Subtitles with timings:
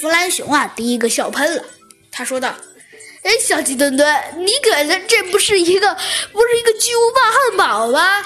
[0.00, 1.64] 弗兰熊啊，第一个笑喷了。
[2.12, 2.54] 他说道
[3.24, 4.06] ：“哎，小鸡墩墩，
[4.38, 5.94] 你可的这不是一个
[6.32, 8.24] 不是一个巨无霸汉堡吗？”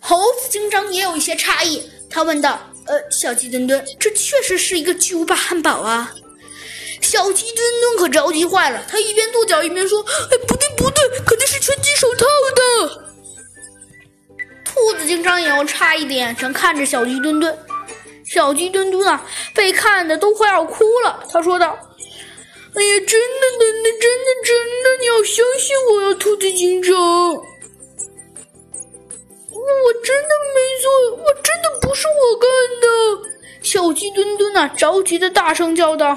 [0.00, 6.12] 猴子警长也有一些诧异，他问道：“呃，小鸡墩墩，这确实是一个巨无霸汉堡啊？”
[7.00, 10.00] 小鸡墩墩可着急坏了，他一边跺脚一边说
[10.30, 13.08] ：“哎，不对不对，肯定是拳击手套的。”
[14.64, 17.58] 兔子警长也要诧异的眼神看着小鸡墩墩。
[18.30, 19.24] 小鸡墩墩啊，
[19.54, 21.24] 被看的都快要哭了。
[21.30, 21.78] 他说道
[22.74, 26.94] ：“哎呀，真的，真的，真的，真的，你要相信我呀，兔子警长。
[29.60, 32.48] 我真的没错，我真的不是我干
[32.80, 32.86] 的。”
[33.64, 36.16] 小鸡墩墩啊，着急的大声叫道：“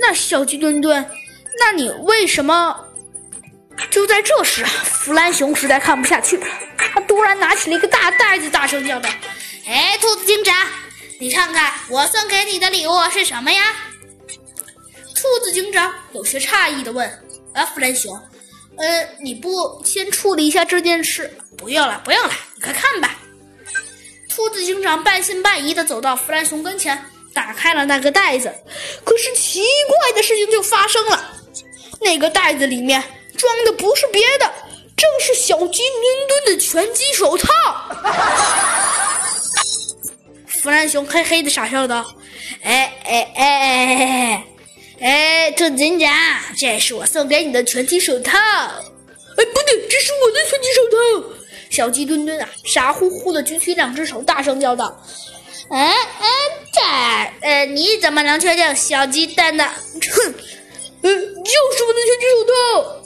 [0.00, 1.08] 那小鸡墩墩，
[1.58, 2.86] 那你为什么？”
[3.88, 9.08] 就在这时，弗兰熊实在看不下去了，他突然拿起了一个大袋子，大声叫道。
[9.70, 10.52] 哎，兔子警长，
[11.20, 13.62] 你看看我送给你的礼物是什么呀？
[15.14, 17.08] 兔子警长有些诧异的问
[17.54, 18.12] ：“啊，弗兰熊，
[18.76, 21.32] 呃，你不先处理一下这件事？
[21.56, 23.16] 不用了，不用了，你快看吧。”
[24.28, 27.00] 兔子警长半信半疑的走到弗兰熊跟前，
[27.32, 28.52] 打开了那个袋子。
[29.04, 31.32] 可是奇怪的事情就发生了，
[32.00, 33.00] 那个袋子里面
[33.38, 34.52] 装的不是别的，
[34.96, 37.46] 正是小鸡墩墩的拳击手套。
[40.62, 42.04] 弗兰熊嘿嘿的傻笑道
[42.62, 44.44] ：“哎哎哎哎哎
[45.00, 46.10] 哎，兔子警长，
[46.58, 48.36] 这是我送给你的拳击手套。
[48.38, 48.42] 哎，
[49.36, 51.28] 不对，这是我的拳击手套。”
[51.70, 55.02] 小鸡墩墩啊，傻乎乎的举起两只手，大声叫道
[55.70, 56.28] ：“嗯嗯，
[56.72, 56.80] 这
[57.46, 59.64] 呃，你怎么能确定小鸡蛋呢？
[59.66, 60.34] 哼，
[61.02, 62.99] 嗯，就是我的拳击手套。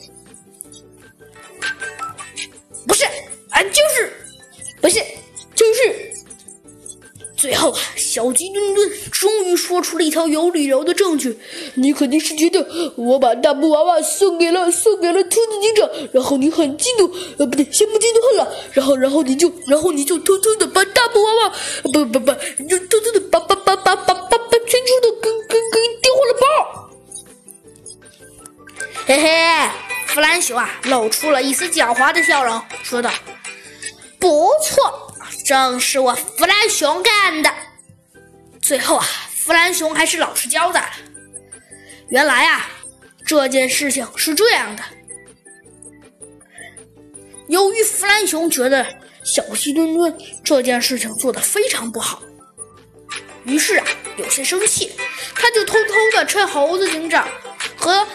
[7.44, 11.38] 最后啊，小鸡墩墩终于说出了一条有理由的证据。
[11.74, 21.52] 你肯定是觉得我把大布娃娃送给了送给了兔子警长，然后你很嫉妒，呃，不对，先不嫉妒恨了，然后然后你就然后你就偷偷的把大布娃娃，
[21.92, 26.46] 不不不，你就偷偷的把把把把把把把全出的跟跟跟丢回了包。
[29.04, 29.68] 嘿嘿，
[30.06, 33.10] 弗兰熊啊，露出了一丝狡猾的笑容，说道
[34.18, 34.48] ：“不。”
[35.44, 37.52] 正是我弗兰熊干的。
[38.62, 40.90] 最后啊，弗兰熊还是老实交代了。
[42.08, 42.70] 原来啊，
[43.26, 44.82] 这件事情是这样的：
[47.48, 48.86] 由于弗兰熊觉得
[49.22, 52.22] 小鸡墩墩这件事情做得非常不好，
[53.44, 54.92] 于是啊，有些生气，
[55.34, 57.28] 他就偷偷的趁猴子警长
[57.76, 58.06] 和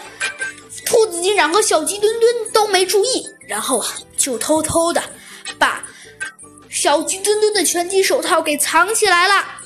[0.84, 5.04] 兔子警长和小鸡墩墩都没注意，然后啊，就偷偷的。
[6.70, 9.59] 小鸡墩墩的拳击手套给藏起来了。